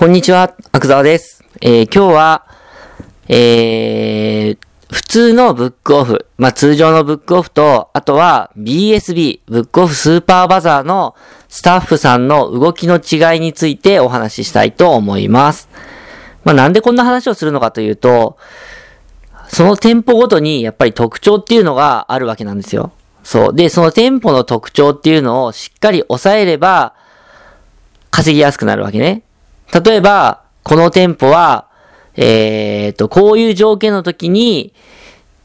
[0.00, 1.44] こんにちは、阿久沢です。
[1.60, 2.46] えー今日は、
[3.28, 4.58] えー、
[4.90, 11.14] 普通のブックオフ、まあ、通常のブックオフと、あとは BSB、ブックオフスーパーバザーの
[11.50, 15.68] スタッフさんの動きの違いについてお話ししたいと思います。
[16.44, 18.38] まあ、なんでこんな話をするのかというと、
[19.48, 22.92] その店舗ごとにやっぱり特徴っていうのがあるわけなんですよ。
[23.22, 23.54] そう。
[23.54, 26.94] で、その店舗の特徴っていうのをしっかり抑えれば、
[28.10, 29.24] 稼ぎやすくなるわけね。
[29.72, 31.68] 例えば、この店舗は、
[32.16, 34.74] えー、と、こういう条件の時に、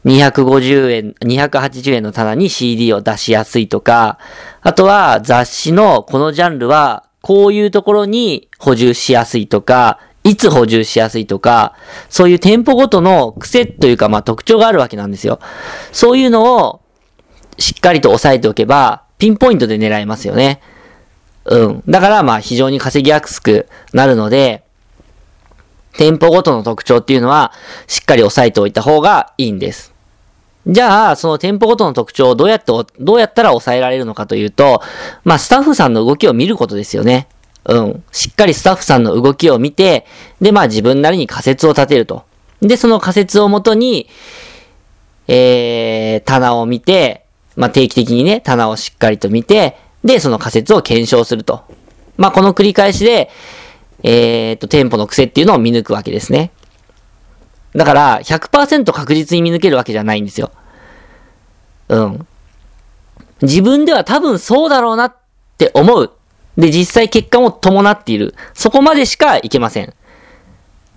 [0.04, 4.18] 250円、280円の棚に CD を出しやすいとか、
[4.62, 11.74] あとは雑誌のこのジャンルは、こういうところに補充しやすいとか、いつ補充しやすいとか、
[12.08, 15.40] そういう店舗ごとの癖というか、まあ特徴があるわけなんですよ。
[15.90, 16.82] そういうのを、
[17.58, 20.60] しっかりと押さえておけば、ピンポイントで狙えますよね。
[21.46, 21.82] うん。
[21.88, 24.64] だから、まあ、非常に稼ぎやすくなるので、
[25.96, 27.52] 店舗ごとの特徴っていうのは、
[27.86, 29.94] しっかり押さえておいた方がいいんです。
[30.66, 34.82] じゃあ、その店舗ごとの特徴をどうやって、どうやったら抑えられるのかというと、
[35.24, 37.28] まあ、スタッフさんの動きを見ることですよね。
[37.64, 38.04] うん。
[38.10, 40.06] しっかりスタッフさんの動きを見て、
[40.40, 42.24] で、まあ、自分なりに仮説を立てると。
[42.60, 44.08] で、その仮説をもとに、
[45.28, 51.64] えー、棚を見て、まあ、定期的にね、棚をしっかりと見て、で、その仮説を検証すると。
[52.16, 53.28] まあ、この繰り返しで、
[54.02, 56.52] えー、と、店舗の癖っていうのを見抜くわけですね。
[57.74, 60.52] だから、100%確実に見抜けるわけじゃないんですよ。
[61.88, 62.26] うん。
[63.42, 65.16] 自分では多分そうだろうなっ
[65.58, 66.12] て思う。
[66.56, 68.34] で、実際結果も伴っている。
[68.54, 69.92] そこまでしかいけません。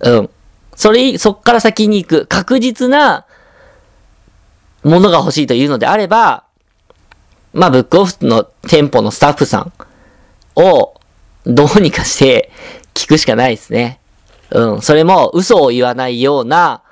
[0.01, 0.29] うん。
[0.75, 3.25] それ、そっから先に行く確実な
[4.83, 6.45] ものが欲しいというのであれば、
[7.53, 9.73] まあ、ブックオフの店舗のスタッフさん
[10.55, 10.99] を
[11.45, 12.51] どうにかして
[12.93, 13.99] 聞くしかないですね。
[14.51, 14.81] うん。
[14.81, 16.83] それも嘘を言わないような、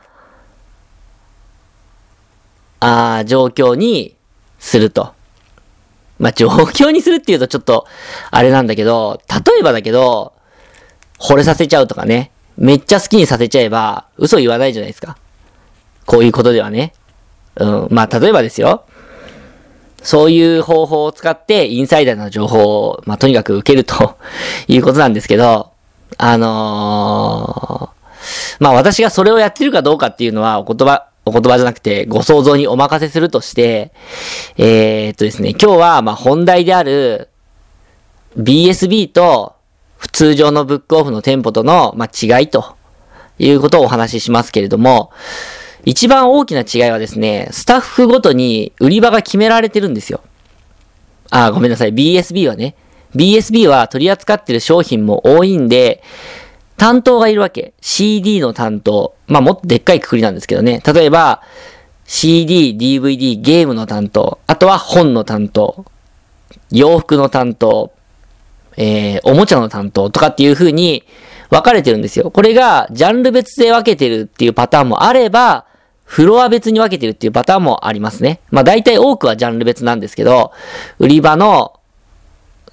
[2.80, 4.16] あー状況に
[4.60, 5.14] すると。
[6.20, 7.86] まあ、状況にするっていうとちょっと、
[8.32, 10.34] あれなんだけど、例えばだけど、
[11.20, 12.32] 惚れさせちゃうとかね。
[12.58, 15.18] めっちゃ好きにさせちゃえば、嘘言わないじゃないですか。
[16.06, 16.94] こういうことではね。
[17.56, 17.88] うん。
[17.92, 18.86] まあ、例えばですよ。
[20.08, 24.16] そういう方法を使ってインサイダーな情報を、まあ、とにかく受けると
[24.70, 25.72] いうことなんですけど、
[26.18, 33.92] あのーまあ、私がそれをやってるかどうかっていうのはお言葉、お言葉じゃなくてご想像にお任せするとして、
[34.56, 37.28] えー、っとですね、今日はま本題である
[38.38, 39.56] BSB と
[39.98, 42.78] 普通常のブックオフの店舗とのま違いと
[43.40, 45.12] いうことをお話ししますけれども、
[45.88, 50.20] 一番大きな違いはですね、スタッフごとに売り場が決められてるんですよ。
[51.30, 51.94] あ、ごめんなさい。
[51.94, 52.76] BSB はね。
[53.16, 56.04] BSB は取り扱ってる商品も多いんで、
[56.76, 57.74] 担当がいるわけ。
[57.80, 59.16] CD の担当。
[59.28, 60.84] まあ、もっとでっかいくくりなんですけどね。
[60.86, 61.42] 例えば、
[62.04, 64.40] CD、DVD、ゲームの担当。
[64.46, 65.86] あとは本の担当。
[66.70, 67.94] 洋服の担当。
[68.76, 71.06] えー、おもちゃの担当とかっていう風に
[71.50, 72.30] 分かれてるんですよ。
[72.30, 75.64] これが、ジャンル別で分けてるっていうパターンもあれば、
[76.08, 78.40] フロア別に分けてるっていうパターンもありますね。
[78.50, 80.54] まあ大体多くはジャンル別なんですけど、
[81.00, 81.80] 売り場の、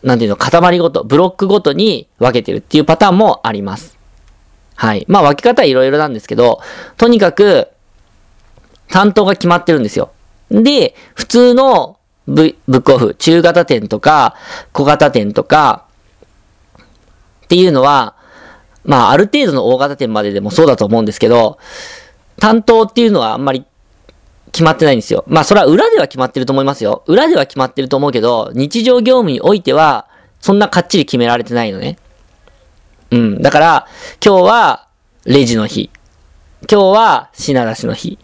[0.05, 3.99] なんていうの、塊ごと、ブロックごとに分けてるっていうパターンもあります。
[4.77, 5.05] はい。
[5.09, 6.61] まあ分け方はいろいろなんですけど、
[6.97, 7.69] とにかく、
[8.89, 10.13] 担当が決まってるんですよ。
[10.51, 14.37] で、普通のブブックオフ、中型店とか、
[14.73, 15.87] 小型店とか、
[17.45, 18.15] っていうのは、
[18.85, 21.59] まあある程度の大型店まででもそうだと思うんですけど、
[22.39, 23.65] 担当っていうのはあんまり
[24.53, 25.25] 決まってないんですよ。
[25.27, 27.03] まあそれは裏では決まってると思いますよ。
[27.07, 30.07] 裏では決まってると思うけど、日常業務においては、
[30.41, 31.99] そんなかっちり決められてないのね。
[33.11, 33.43] うん。
[33.43, 33.87] だから、
[34.25, 34.89] 今日は
[35.25, 35.91] レジの日。
[36.71, 38.19] 今日は品出しの日。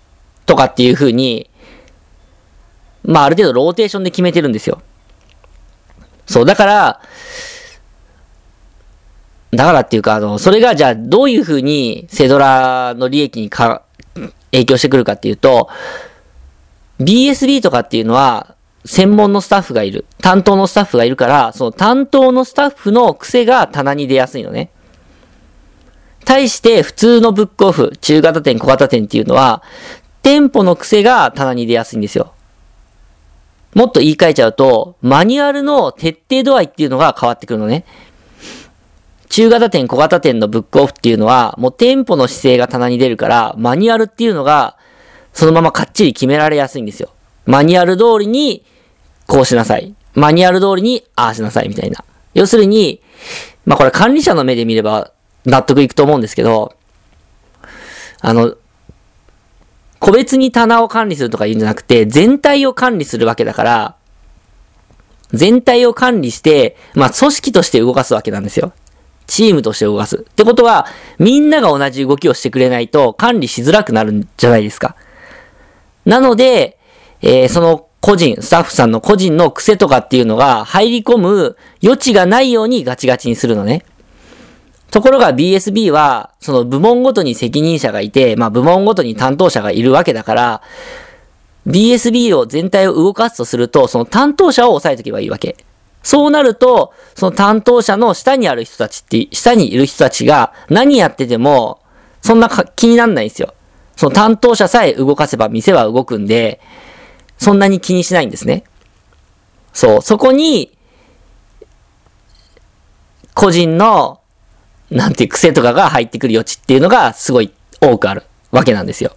[0.47, 1.51] とかっていう風に、
[3.03, 4.83] まあある程度ローテーションで決めてるんですよ。
[6.27, 7.01] そう、だから、
[9.53, 13.83] だからっていうか、あの、それがじゃあどういう風にセドラの利益にか
[14.53, 15.69] 影響してくるかっていうと、
[17.01, 18.55] BSB とかっていうのは、
[18.85, 20.07] 専門のスタッフがいる。
[20.23, 24.71] 担当のスタッフがいるから、その担当のスタッフの癖が棚に出やすいのね。
[26.25, 29.63] 対して普通のブックオフ、中型店、小型店っていうのは、
[30.23, 32.33] 店舗の癖が棚に出やすいんですよ。
[33.75, 37.85] もっと言い換えちゃうと、マニュアルの徹底度合いっていうのが変わってくるのね。
[39.31, 44.77] 中型店、小型店のブックオフっていうのは、もう店舗の姿勢が棚に出るから、マニュアルっていうのが、
[45.33, 47.11] そのままかっちり決められやすいんですよ。
[47.47, 48.65] マニュアル通りに、
[49.29, 49.95] こうしなさい。
[50.15, 52.05] マニュアル通りに、ああしなさい、みたいな。
[52.35, 53.01] 要するに、
[53.67, 55.13] まあこれ管理者の目で見れば
[55.47, 56.75] 納得いくと思うんですけど、
[58.21, 58.57] あの、
[60.01, 63.97] 個別に棚を管理するとか言うんじゃなくて、全体を管理するわけだから、
[65.33, 68.73] 全体を管理して、まあ、組織として動かすわけなんですよ。
[69.31, 70.17] チームとして動かす。
[70.17, 70.87] ってことは、
[71.21, 74.97] みんなが同じ動きをしてくれないと管理しづらくなるんじゃないですか。
[76.05, 76.79] なので、
[77.23, 83.85] えー、その個人、スタッフさんの個人の癖とかっていうのが入り込む余地がないようにガチガチにするのね。
[84.91, 90.63] ところが BSB は、その部門ごとに責任者がいて、まあ部門ごとに担当者がいるわけだから、
[91.69, 95.57] BSB を全体を動かすとすると、その担当者を抑えておけばいいわけ。
[96.03, 101.81] そうなると、その担当者の下にある人たちって、下にいる人たちが何やってても、
[102.23, 103.55] そんな気になんないんですよ。
[103.97, 106.61] その担当者さえ動かせば店は動くんで、
[107.39, 108.65] そんなに気にしないんですね。
[109.73, 110.77] そう、そこに、
[113.35, 114.21] 個人の、
[114.91, 119.13] なんていう癖とかが入ってくる余地っていうのがすごい多くあるわけなんですよ。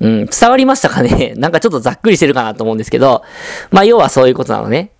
[0.00, 1.32] うん、伝わりましたかね？
[1.38, 3.22] なんかちょっとざっくりしてるかなと思うんですけど、
[3.70, 4.90] まあ要はそういうことなのね。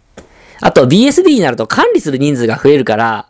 [0.65, 3.29] あと BSB になると管理する人数が増えるから、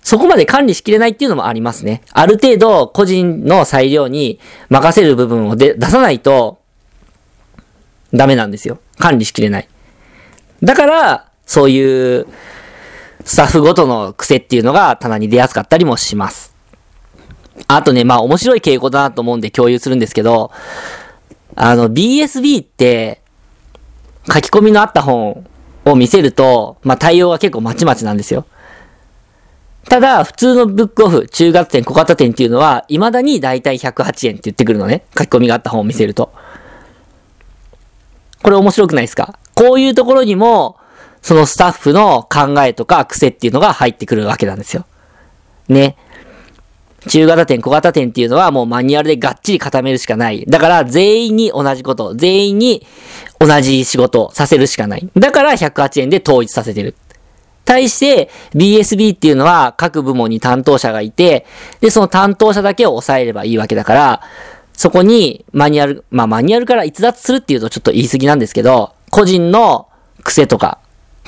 [0.00, 2.00] そこまで管理しきれないっていうのもありますね。
[2.12, 4.40] ある程度個人の裁量に
[4.70, 6.62] 任せる部分をで出さないと
[8.14, 8.78] ダメなんですよ。
[8.96, 9.68] 管理しきれない。
[10.62, 12.26] だから、そういう
[13.26, 16.56] スタッフごとの癖っていうのが棚に出やすかったりもします。
[17.68, 20.50] あとね、まあ面白い傾向だなと思うんで共有するんですけど、
[21.54, 23.20] あの BSB って
[24.26, 25.46] 書き込みのあった本
[25.84, 28.46] を見せると、まあ対応が結構まちまちなんですよ。
[29.88, 35.04] ただ、普通のブックオフ、中型店、小型店っていうのは、未だにだいたい108円って言ってくるのね。
[35.18, 36.32] 書き込みがあった本を見せると。
[38.42, 39.38] これ面白くないですか？
[39.54, 40.76] こういうところにも、
[41.20, 44.86] そのスタッフの考えとか癖っていうのが入ってくるわけなんですよ。
[45.68, 45.96] ね。
[47.08, 50.44] 中型店、小型店っていうのはもうマニュアルでがっちり固めるしかない。
[50.46, 52.86] だから全員に同じこと、全員に
[53.38, 55.08] 同じ仕事させるしかない。
[55.16, 56.94] だから108円で統一させてる。
[57.64, 61.46] 対して BSB っていうのは各部門に担当者がいて、
[61.80, 64.22] で、その担当者だけを抑えればいいわけだから、
[64.72, 69.88] そこにマニュアル、まあマニュアルから逸脱するっていうとちょっと言い過ぎなんですけど、個人の
[70.24, 70.78] 癖とか、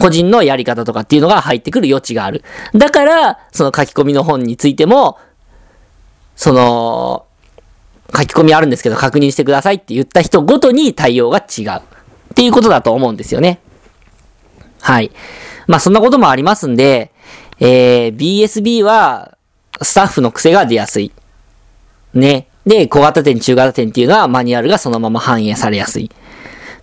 [0.00, 2.42] 個人のやり方とかっていうのが入ってくる余地がある。
[2.74, 5.18] だから、その書き込みの本についても、
[6.36, 7.26] その、
[8.16, 11.70] 書き込みあるんですけど確認してくださいって言った人ごとに対応が違う。
[11.78, 11.80] っ
[12.34, 13.60] ていうことだと思うんですよね。
[14.80, 15.10] はい。
[15.66, 17.12] まあそんなこともありますんで、
[17.60, 19.36] えー、BSB は
[19.80, 21.12] スタッフの癖が出やすい。
[22.12, 22.48] ね。
[22.66, 26.10] で、小型店、中型店っていうのはマニュアルがそのまま反映されやすい。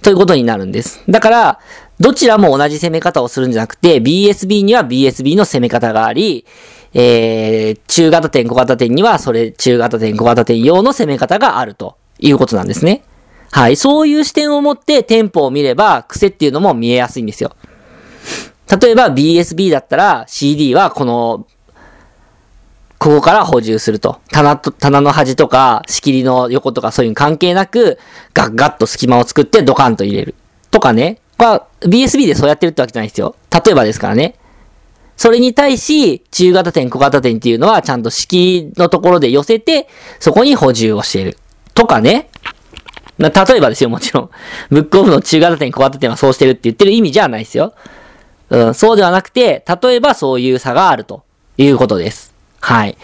[0.01, 1.03] ということになるんです。
[1.09, 1.59] だから、
[1.99, 6.45] どちらも同じ攻め方をするんじゃなくて、BSB には BSB の攻め方があり、
[6.93, 13.03] えー、中型店、小型店にはそれ、中型店、小型店用の攻め方があるということなんですね。
[13.51, 13.75] はい。
[13.75, 17.55] そういう視点を持って店舗を見れば、癖っていうのも見えやすいんですよ。
[18.81, 21.45] 例えば BSB だったら CD はこの、
[22.97, 24.21] ここから補充すると。
[24.31, 27.97] 棚と、棚の端とか、仕切りの横とかそういう関係なく、
[28.33, 30.35] ガッガッと隙間を作ってドカンと入れる。
[30.69, 31.19] とかね。
[31.37, 31.45] こ
[31.81, 33.35] れ BSB でそうやってるってわけじゃないですよ。
[33.51, 34.35] 例えばですからね。
[35.21, 39.87] それに対し、中型点、小型点っていうのは、ちゃんと式のところで寄せて、
[40.19, 41.37] そこに補充をしている。
[41.75, 42.27] とかね。
[43.19, 44.29] 例えばですよ、もちろん。
[44.71, 47.73] ブックオフの中型点、小型点はそうしてるって言ってる意味じゃないですよ。
[48.49, 51.21] うん、そうではなくて、例えばそういう差があると
[51.55, 52.33] いうことです。
[52.59, 52.97] はい。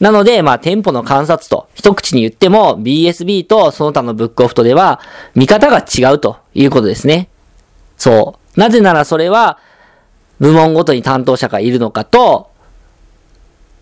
[0.00, 5.00] なので、まあ、店舗の観察と一口に言っても、BSB とその他のブックオフとでは、
[5.36, 7.28] 見方が違うということですね。
[7.96, 8.58] そう。
[8.58, 9.58] なぜならそれは、
[10.40, 12.50] 部門ごとに担当者がいるのかと、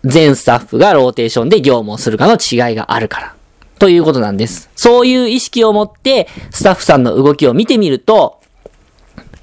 [0.03, 3.35] 全スタッフがローテーションで業務をするかの違いがあるから。
[3.79, 4.69] ということなんです。
[4.75, 8.39] そういう意識を持って、スタッフさんの動きを見てみると、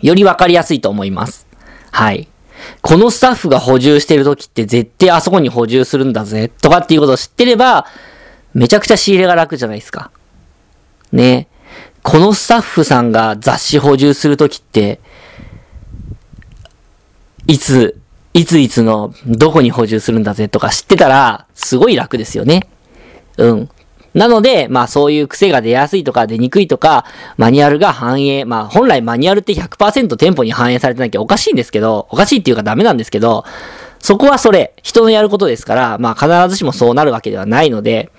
[0.03, 1.47] よりわかりやすいと思います。
[1.91, 2.29] はい。
[2.83, 7.87] このスタッフが補充してる時って絶対あそこに補充するんだぜ、とかっていうことを知ってれば、
[8.53, 10.11] めちゃくちゃ仕入れが楽じゃないですか。
[11.13, 11.49] ね。
[12.03, 15.01] このスタッフさんが雑誌補充するときって、
[17.47, 18.01] いつ、
[18.35, 22.69] いついつのどこに補充するんだぜとか知ってたら、すごい楽ですよね。
[23.39, 23.69] うん。
[24.15, 27.05] なので、まあそういう癖が出やすいとか出にくいとか、
[27.37, 33.45] マニュアルが反映、まあ本来マニュアルって100%店舗に反映されてなきゃおかしいんですけど、おかしいっていうかダメなんですけど、
[33.99, 38.11] そこはそれ、人のやることですから、まあ必ずしもそうなるわけではないので、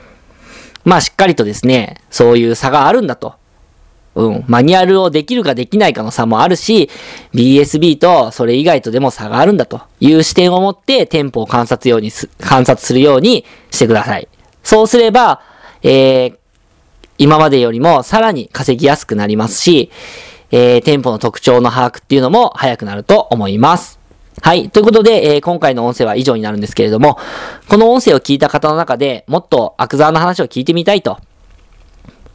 [0.86, 3.34] まあしっかりとですね、そういう差があるんだと。
[4.18, 6.90] うん、マニュアルをできるかできないかの差もあるし、
[7.36, 14.28] BSB とそれ以外とでも差があるんだという視点を持って店舗を観察ようにす、観察するようにしてください。
[14.64, 15.42] そうすれば、
[15.84, 16.38] えー、
[17.20, 19.92] 今までよりもさらに稼ぎやすくなりますし、
[20.50, 24.00] えー、店舗の特徴の把握っていうのも早くなると思います。
[24.42, 24.72] はい。
[24.72, 27.20] ということで、えー、今回の音声は以上になるんですけれども、
[27.68, 31.20] この音声を聞いた方の中でもっとアクザーの話を聞いてみたいと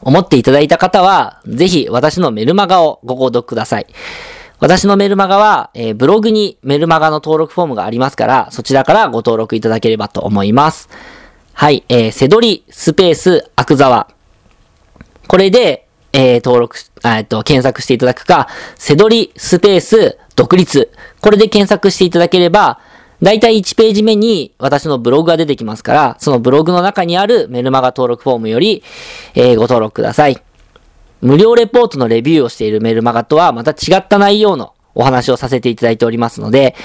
[0.03, 3.87] 思っていただいた方は、ぜひ私のメルマガをご購読ください。
[4.59, 10.89] 私のメルマガは、えー、ブログにメルマガの登録フォームがありますから、そちらからご登録いただければと思います。
[11.53, 14.07] はい、えー、セドリスペースアクザワ。
[15.27, 20.91] これで、えー、登録、えっと、検索していただくか、セドリスペース独立。
[21.21, 22.79] これで検索していただければ、
[23.23, 28.83] だいたい1ページ目に私のブログが出てきますから、そのブログの中にあるメルマガ登録フォームより、
[29.33, 30.43] えー、ご登録ください。
[31.21, 36.75] 無料レポートのレビューをしているメルマガとはまた違った内容のお話をさせていただいておりますので、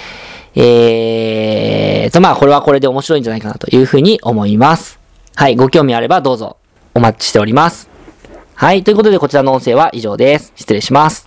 [0.54, 5.00] えーと、まあこれはこれで面白いんじゃないかなというふうに思います。
[5.34, 6.56] はい、ご興味あればどうぞ
[6.94, 7.88] お待ちしております。
[8.54, 10.52] はい、ということでこちらの音声は以上です。
[10.54, 11.26] 失礼します。